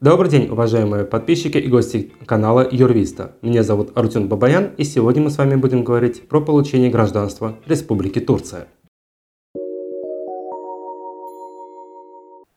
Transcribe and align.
Добрый 0.00 0.28
день, 0.28 0.48
уважаемые 0.48 1.04
подписчики 1.04 1.56
и 1.56 1.68
гости 1.68 2.12
канала 2.26 2.66
Юрвиста. 2.70 3.36
Меня 3.42 3.62
зовут 3.62 3.92
Артюн 3.94 4.28
Бабаян, 4.28 4.70
и 4.76 4.82
сегодня 4.82 5.22
мы 5.22 5.30
с 5.30 5.38
вами 5.38 5.54
будем 5.54 5.84
говорить 5.84 6.28
про 6.28 6.40
получение 6.40 6.90
гражданства 6.90 7.58
Республики 7.66 8.18
Турция. 8.18 8.66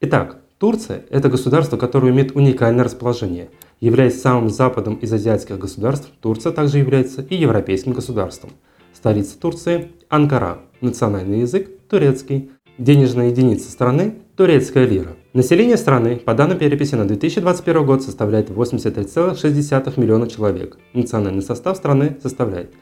Итак, 0.00 0.38
Турция– 0.58 1.04
это 1.10 1.28
государство, 1.28 1.76
которое 1.76 2.10
имеет 2.10 2.34
уникальное 2.34 2.84
расположение. 2.84 3.50
Являясь 3.80 4.20
самым 4.20 4.50
западом 4.50 4.96
из 4.96 5.12
азиатских 5.12 5.58
государств, 5.58 6.10
Турция 6.20 6.52
также 6.52 6.78
является 6.78 7.22
и 7.22 7.36
европейским 7.36 7.92
государством. 7.92 8.50
Столица 8.92 9.38
Турции– 9.38 9.92
Анкара, 10.08 10.58
национальный 10.80 11.40
язык– 11.40 11.70
турецкий, 11.88 12.50
денежная 12.78 13.28
единица 13.28 13.70
страны– 13.70 14.16
турецкая 14.36 14.86
лира. 14.86 15.16
Население 15.34 15.76
страны 15.76 16.16
по 16.16 16.32
данным 16.32 16.56
переписи 16.56 16.94
на 16.94 17.06
2021 17.06 17.84
год 17.84 18.02
составляет 18.02 18.48
83,6 18.48 20.00
миллиона 20.00 20.26
человек. 20.26 20.78
Национальный 20.94 21.42
состав 21.42 21.76
страны 21.76 22.16
составляет 22.22 22.72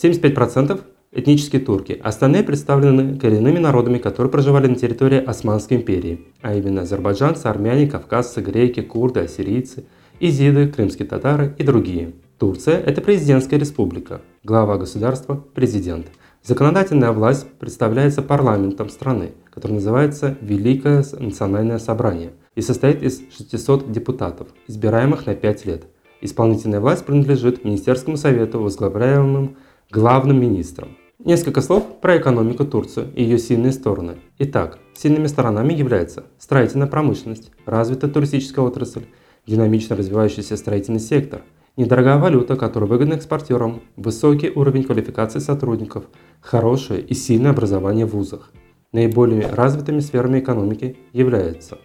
75% 0.00 0.80
этнические 1.10 1.60
турки. 1.60 2.00
Остальные 2.00 2.44
представлены 2.44 3.18
коренными 3.18 3.58
народами, 3.58 3.98
которые 3.98 4.30
проживали 4.30 4.68
на 4.68 4.76
территории 4.76 5.18
Османской 5.18 5.78
империи, 5.78 6.26
а 6.42 6.54
именно 6.54 6.82
азербайджанцы, 6.82 7.46
армяне, 7.46 7.88
кавказцы, 7.88 8.40
греки, 8.40 8.80
курды, 8.80 9.20
ассирийцы, 9.20 9.84
изиды, 10.20 10.68
крымские 10.68 11.08
татары 11.08 11.56
и 11.58 11.64
другие. 11.64 12.12
Турция– 12.38 12.78
это 12.86 13.00
президентская 13.00 13.58
республика. 13.58 14.20
Глава 14.44 14.78
государства– 14.78 15.44
президент. 15.54 16.06
Законодательная 16.46 17.12
власть 17.12 17.46
представляется 17.58 18.20
парламентом 18.20 18.90
страны, 18.90 19.32
который 19.50 19.72
называется 19.72 20.36
Великое 20.42 21.02
национальное 21.18 21.78
собрание 21.78 22.32
и 22.54 22.60
состоит 22.60 23.02
из 23.02 23.22
600 23.34 23.90
депутатов, 23.90 24.48
избираемых 24.68 25.24
на 25.24 25.34
5 25.34 25.64
лет. 25.64 25.86
Исполнительная 26.20 26.80
власть 26.80 27.06
принадлежит 27.06 27.64
Министерскому 27.64 28.18
совету, 28.18 28.60
возглавляемым 28.60 29.56
главным 29.90 30.38
министром. 30.38 30.98
Несколько 31.18 31.62
слов 31.62 31.98
про 32.02 32.18
экономику 32.18 32.66
Турции 32.66 33.08
и 33.14 33.22
ее 33.22 33.38
сильные 33.38 33.72
стороны. 33.72 34.16
Итак, 34.38 34.78
сильными 34.92 35.28
сторонами 35.28 35.72
являются 35.72 36.24
строительная 36.38 36.88
промышленность, 36.88 37.52
развитая 37.64 38.10
туристическая 38.10 38.66
отрасль, 38.66 39.06
динамично 39.46 39.96
развивающийся 39.96 40.58
строительный 40.58 41.00
сектор– 41.00 41.40
Недорогая 41.76 42.18
валюта, 42.18 42.54
которая 42.54 42.88
выгодна 42.88 43.14
экспортерам, 43.14 43.82
высокий 43.96 44.48
уровень 44.48 44.84
квалификации 44.84 45.40
сотрудников, 45.40 46.04
хорошее 46.40 47.00
и 47.00 47.14
сильное 47.14 47.50
образование 47.50 48.06
в 48.06 48.10
вузах. 48.10 48.52
Наиболее 48.92 49.50
развитыми 49.50 49.98
сферами 49.98 50.38
экономики 50.38 50.96
являются 51.12 51.78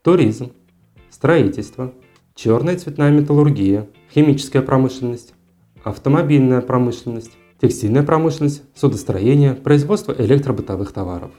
туризм, 0.00 0.52
строительство, 1.10 1.92
черная 2.34 2.76
и 2.76 2.78
цветная 2.78 3.10
металлургия, 3.10 3.88
химическая 4.14 4.62
промышленность, 4.62 5.34
автомобильная 5.84 6.62
промышленность, 6.62 7.32
текстильная 7.60 8.04
промышленность, 8.04 8.62
судостроение, 8.74 9.52
производство 9.52 10.14
электробытовых 10.16 10.92
товаров. 10.92 11.32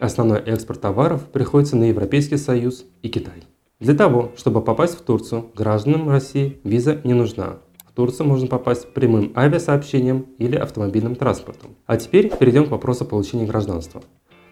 Основной 0.00 0.40
экспорт 0.40 0.80
товаров 0.80 1.26
приходится 1.26 1.76
на 1.76 1.84
Европейский 1.84 2.36
Союз 2.36 2.84
и 3.02 3.08
Китай. 3.08 3.44
Для 3.82 3.94
того, 3.94 4.30
чтобы 4.36 4.62
попасть 4.62 4.94
в 4.94 5.00
Турцию, 5.00 5.50
гражданам 5.56 6.08
России 6.08 6.60
виза 6.62 7.00
не 7.02 7.14
нужна. 7.14 7.58
В 7.84 7.92
Турцию 7.92 8.28
можно 8.28 8.46
попасть 8.46 8.94
прямым 8.94 9.32
авиасообщением 9.34 10.26
или 10.38 10.54
автомобильным 10.54 11.16
транспортом. 11.16 11.72
А 11.86 11.96
теперь 11.96 12.30
перейдем 12.30 12.66
к 12.66 12.70
вопросу 12.70 13.04
получения 13.04 13.44
гражданства. 13.44 14.00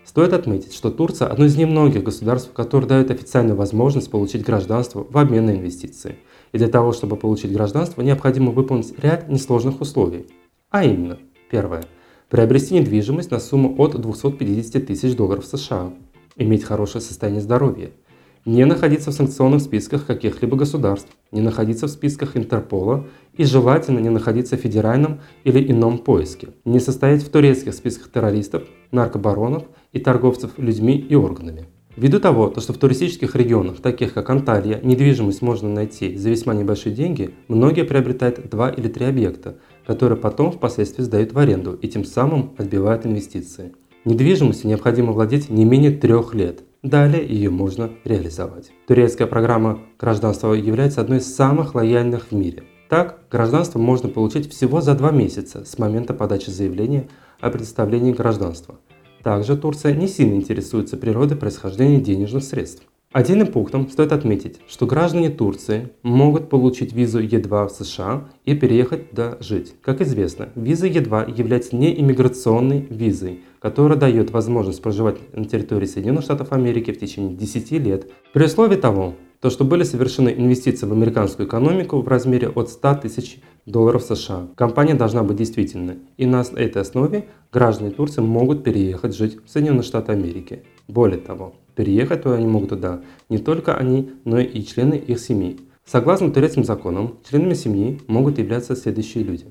Стоит 0.04 0.32
отметить, 0.32 0.74
что 0.74 0.90
Турция– 0.90 1.28
одно 1.30 1.44
из 1.44 1.56
немногих 1.56 2.02
государств, 2.02 2.50
которые 2.52 2.88
дают 2.88 3.12
официальную 3.12 3.54
возможность 3.54 4.10
получить 4.10 4.44
гражданство 4.44 5.06
в 5.08 5.16
обмен 5.16 5.46
на 5.46 5.52
инвестиции. 5.52 6.16
И 6.50 6.58
для 6.58 6.66
того, 6.66 6.92
чтобы 6.92 7.14
получить 7.14 7.52
гражданство, 7.52 8.02
необходимо 8.02 8.50
выполнить 8.50 8.98
ряд 8.98 9.28
несложных 9.28 9.80
условий. 9.80 10.26
А 10.70 10.84
именно, 10.84 11.20
первое– 11.52 11.84
приобрести 12.30 12.74
недвижимость 12.74 13.30
на 13.30 13.38
сумму 13.38 13.76
от 13.78 13.92
250 14.00 14.86
тысяч 14.86 15.14
долларов 15.14 15.46
США, 15.46 15.92
иметь 16.34 16.64
хорошее 16.64 17.00
состояние 17.00 17.42
здоровья– 17.42 17.92
не 18.44 18.64
находиться 18.64 19.10
в 19.10 19.14
санкционных 19.14 19.60
списках 19.60 20.06
каких-либо 20.06 20.56
государств, 20.56 21.10
не 21.30 21.40
находиться 21.40 21.86
в 21.86 21.90
списках 21.90 22.36
Интерпола 22.36 23.06
и 23.36 23.44
желательно 23.44 23.98
не 23.98 24.08
находиться 24.08 24.56
в 24.56 24.60
федеральном 24.60 25.20
или 25.44 25.70
ином 25.70 25.98
поиске, 25.98 26.48
не 26.64 26.80
состоять 26.80 27.22
в 27.22 27.28
турецких 27.28 27.74
списках 27.74 28.10
террористов, 28.10 28.64
наркобаронов 28.92 29.64
и 29.92 30.00
торговцев 30.00 30.52
людьми 30.56 30.96
и 30.96 31.14
органами. 31.14 31.66
Ввиду 31.96 32.20
того, 32.20 32.54
что 32.58 32.72
в 32.72 32.78
туристических 32.78 33.34
регионах, 33.34 33.80
таких 33.80 34.14
как 34.14 34.30
Анталия, 34.30 34.80
недвижимость 34.82 35.42
можно 35.42 35.68
найти 35.68 36.16
за 36.16 36.30
весьма 36.30 36.54
небольшие 36.54 36.94
деньги, 36.94 37.34
многие 37.48 37.84
приобретают 37.84 38.48
два 38.48 38.70
или 38.70 38.88
три 38.88 39.06
объекта, 39.06 39.56
которые 39.86 40.16
потом 40.16 40.52
впоследствии 40.52 41.02
сдают 41.02 41.32
в 41.32 41.38
аренду 41.38 41.74
и 41.74 41.88
тем 41.88 42.04
самым 42.04 42.52
отбивают 42.56 43.04
инвестиции. 43.04 43.72
Недвижимостью 44.04 44.68
необходимо 44.68 45.12
владеть 45.12 45.50
не 45.50 45.64
менее 45.64 45.90
трех 45.90 46.32
лет– 46.32 46.62
Далее 46.82 47.26
ее 47.26 47.50
можно 47.50 47.90
реализовать. 48.04 48.72
Турецкая 48.86 49.26
программа 49.26 49.80
гражданства 49.98 50.54
является 50.54 51.02
одной 51.02 51.18
из 51.18 51.34
самых 51.34 51.74
лояльных 51.74 52.30
в 52.30 52.32
мире. 52.32 52.64
Так, 52.88 53.24
гражданство 53.30 53.78
можно 53.78 54.08
получить 54.08 54.50
всего 54.50 54.80
за 54.80 54.94
два 54.94 55.10
месяца 55.10 55.66
с 55.66 55.78
момента 55.78 56.14
подачи 56.14 56.48
заявления 56.48 57.08
о 57.38 57.50
предоставлении 57.50 58.12
гражданства. 58.12 58.80
Также 59.22 59.58
Турция 59.58 59.94
не 59.94 60.08
сильно 60.08 60.36
интересуется 60.36 60.96
природой 60.96 61.36
происхождения 61.36 62.00
денежных 62.00 62.44
средств. 62.44 62.84
Отдельным 63.12 63.48
пунктом 63.48 63.90
стоит 63.90 64.12
отметить, 64.12 64.60
что 64.68 64.86
граждане 64.86 65.30
Турции 65.30 65.90
могут 66.04 66.48
получить 66.48 66.92
визу 66.92 67.20
Е2 67.20 67.66
в 67.66 67.72
США 67.72 68.28
и 68.44 68.54
переехать 68.54 69.10
туда 69.10 69.36
жить. 69.40 69.74
Как 69.82 70.00
известно, 70.00 70.50
виза 70.54 70.86
Е2 70.86 71.36
является 71.36 71.74
не 71.74 72.00
иммиграционной 72.00 72.86
визой, 72.88 73.40
которая 73.58 73.98
дает 73.98 74.30
возможность 74.30 74.80
проживать 74.80 75.18
на 75.36 75.44
территории 75.44 75.86
Соединенных 75.86 76.22
Штатов 76.22 76.52
Америки 76.52 76.92
в 76.92 77.00
течение 77.00 77.34
10 77.34 77.72
лет, 77.72 78.08
при 78.32 78.44
условии 78.44 78.76
того, 78.76 79.14
то, 79.40 79.50
что 79.50 79.64
были 79.64 79.82
совершены 79.82 80.28
инвестиции 80.28 80.86
в 80.86 80.92
американскую 80.92 81.48
экономику 81.48 82.02
в 82.02 82.06
размере 82.06 82.48
от 82.48 82.68
100 82.68 82.94
тысяч 82.96 83.40
долларов 83.66 84.04
США. 84.04 84.50
Компания 84.54 84.94
должна 84.94 85.24
быть 85.24 85.36
действительной, 85.36 85.98
и 86.16 86.26
на 86.26 86.44
этой 86.54 86.82
основе 86.82 87.26
граждане 87.52 87.90
Турции 87.90 88.20
могут 88.20 88.62
переехать 88.62 89.16
жить 89.16 89.38
в 89.44 89.50
Соединенные 89.50 89.82
Штаты 89.82 90.12
Америки. 90.12 90.62
Более 90.86 91.18
того, 91.18 91.54
Переехать 91.80 92.24
туда 92.24 92.34
они 92.34 92.46
могут 92.46 92.68
туда 92.68 93.00
не 93.30 93.38
только 93.38 93.74
они, 93.74 94.10
но 94.26 94.38
и 94.38 94.62
члены 94.64 94.96
их 94.96 95.18
семьи. 95.18 95.58
Согласно 95.86 96.30
турецким 96.30 96.62
законам, 96.62 97.16
членами 97.26 97.54
семьи 97.54 97.98
могут 98.06 98.38
являться 98.38 98.76
следующие 98.76 99.24
люди. 99.24 99.46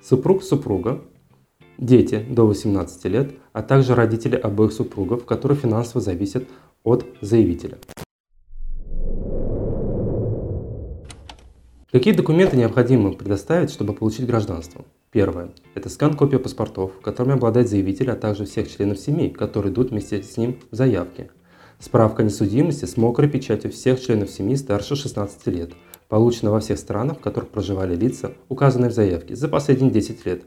Супруг 0.00 0.44
супруга, 0.44 1.02
дети 1.78 2.24
до 2.30 2.46
18 2.46 3.04
лет, 3.06 3.32
а 3.52 3.62
также 3.62 3.96
родители 3.96 4.36
обоих 4.36 4.72
супругов, 4.72 5.24
которые 5.24 5.58
финансово 5.58 6.00
зависят 6.00 6.44
от 6.84 7.04
заявителя. 7.20 7.78
Какие 11.90 12.14
документы 12.14 12.56
необходимо 12.56 13.10
предоставить, 13.10 13.72
чтобы 13.72 13.92
получить 13.92 14.24
гражданство? 14.24 14.84
Первое. 15.10 15.50
Это 15.74 15.88
скан-копия 15.88 16.38
паспортов, 16.38 17.00
которыми 17.00 17.34
обладает 17.34 17.68
заявитель, 17.68 18.12
а 18.12 18.14
также 18.14 18.44
всех 18.44 18.70
членов 18.70 19.00
семьи, 19.00 19.30
которые 19.30 19.72
идут 19.72 19.90
вместе 19.90 20.22
с 20.22 20.36
ним 20.36 20.60
в 20.70 20.76
заявке. 20.76 21.30
Справка 21.82 22.22
несудимости 22.22 22.84
с 22.84 22.96
мокрой 22.96 23.28
печатью 23.28 23.72
всех 23.72 24.00
членов 24.00 24.30
семьи 24.30 24.54
старше 24.54 24.94
16 24.94 25.48
лет, 25.48 25.72
получена 26.08 26.52
во 26.52 26.60
всех 26.60 26.78
странах, 26.78 27.18
в 27.18 27.20
которых 27.20 27.50
проживали 27.50 27.96
лица, 27.96 28.34
указанные 28.48 28.88
в 28.88 28.94
заявке, 28.94 29.34
за 29.34 29.48
последние 29.48 29.90
10 29.90 30.24
лет. 30.24 30.44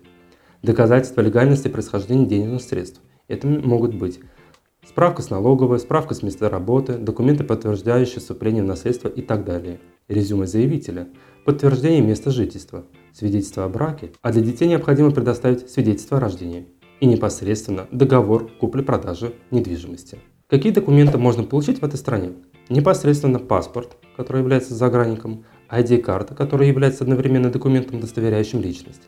Доказательства 0.64 1.20
легальности 1.20 1.68
происхождения 1.68 2.26
денежных 2.26 2.62
средств. 2.62 3.02
Это 3.28 3.48
могут 3.48 3.96
быть 3.96 4.22
справка 4.88 5.22
с 5.22 5.30
налоговой, 5.30 5.80
справка 5.80 6.14
с 6.14 6.24
места 6.24 6.50
работы, 6.50 6.98
документы, 6.98 7.44
подтверждающие 7.44 8.22
вступление 8.22 8.64
в 8.64 8.68
наследство 8.68 9.10
и 9.10 9.22
так 9.22 9.44
далее. 9.44 9.82
Резюме 10.08 10.48
заявителя, 10.48 11.10
подтверждение 11.44 12.00
места 12.00 12.32
жительства, 12.32 12.86
свидетельство 13.14 13.66
о 13.66 13.70
браке, 13.70 14.12
а 14.22 14.32
для 14.32 14.42
детей 14.42 14.70
необходимо 14.70 15.12
предоставить 15.12 15.70
свидетельство 15.70 16.16
о 16.16 16.22
рождении 16.22 16.70
и 17.02 17.06
непосредственно 17.06 17.88
договор 17.92 18.50
купли-продажи 18.58 19.34
недвижимости. 19.52 20.18
Какие 20.48 20.72
документы 20.72 21.18
можно 21.18 21.42
получить 21.42 21.82
в 21.82 21.84
этой 21.84 21.98
стране? 21.98 22.34
Непосредственно 22.70 23.40
паспорт, 23.40 23.98
который 24.16 24.42
является 24.42 24.76
загранником, 24.76 25.44
ID-карта, 25.72 26.36
которая 26.36 26.68
является 26.68 27.04
одновременно 27.04 27.50
документом, 27.50 27.98
удостоверяющим 27.98 28.62
личность. 28.62 29.02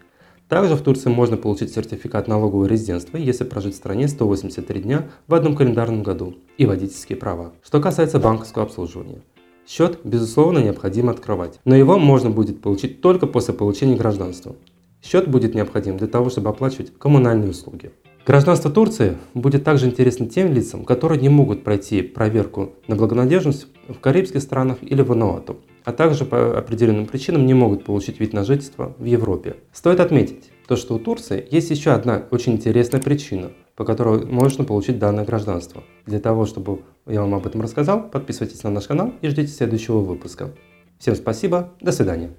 Также 0.50 0.76
в 0.76 0.82
Турции 0.82 1.10
можно 1.10 1.38
получить 1.38 1.72
сертификат 1.72 2.28
налогового 2.28 2.66
резидентства, 2.66 3.18
если 3.18 3.44
прожить 3.44 3.76
в 3.76 3.78
стране 3.78 4.08
183 4.08 4.82
дня 4.82 5.10
в 5.28 5.36
одном 5.36 5.56
календарном 5.56 6.02
году, 6.02 6.34
и 6.58 6.66
водительские 6.66 7.20
права. 7.20 7.52
Что 7.64 7.80
касается 7.80 8.18
банковского 8.18 8.66
обслуживания. 8.66 9.22
Счет, 9.68 10.00
безусловно, 10.04 10.58
необходимо 10.58 11.12
открывать, 11.12 11.60
но 11.66 11.76
его 11.76 12.00
можно 12.00 12.32
будет 12.32 12.62
получить 12.62 13.02
только 13.02 13.28
после 13.28 13.54
получения 13.54 13.96
гражданства. 13.96 14.56
Счет 15.04 15.28
будет 15.28 15.54
необходим 15.54 15.98
для 15.98 16.08
того, 16.08 16.32
чтобы 16.32 16.50
оплачивать 16.50 16.98
коммунальные 16.98 17.52
услуги. 17.52 17.92
Гражданство 18.28 18.70
Турции 18.70 19.16
будет 19.34 19.64
также 19.64 19.86
интересно 19.86 20.28
тем 20.28 20.52
лицам, 20.52 20.84
которые 20.84 21.18
не 21.22 21.30
могут 21.30 21.64
пройти 21.64 22.02
проверку 22.02 22.74
на 22.86 22.98
благонадежность 22.98 23.68
в 23.88 24.02
карибских 24.02 24.42
странах 24.42 24.80
или 24.82 25.02
в 25.02 25.08
Вануату, 25.08 25.62
а 25.86 25.94
также 25.94 26.26
по 26.26 26.58
определенным 26.58 27.06
причинам 27.06 27.46
не 27.46 27.54
могут 27.54 27.86
получить 27.86 28.20
вид 28.20 28.34
на 28.34 28.44
жительство 28.44 28.94
в 29.00 29.06
Европе. 29.06 29.56
Стоит 29.72 30.02
отметить, 30.02 30.52
то, 30.68 30.76
что 30.76 30.96
у 30.96 31.00
Турции 31.00 31.48
есть 31.50 31.70
еще 31.70 31.92
одна 31.92 32.26
очень 32.30 32.52
интересная 32.52 33.00
причина, 33.00 33.52
по 33.78 33.86
которой 33.86 34.26
можно 34.26 34.66
получить 34.66 35.00
данное 35.00 35.24
гражданство. 35.24 35.82
Для 36.06 36.20
того, 36.20 36.46
чтобы 36.46 36.82
я 37.06 37.22
вам 37.22 37.34
об 37.34 37.48
этом 37.48 37.62
рассказал, 37.62 38.10
подписывайтесь 38.10 38.62
на 38.64 38.72
наш 38.72 38.88
канал 38.88 39.14
и 39.22 39.30
ждите 39.30 39.54
следующего 39.54 40.00
выпуска. 40.00 40.52
Всем 41.00 41.16
спасибо, 41.16 41.72
до 41.80 41.94
свидания. 41.94 42.32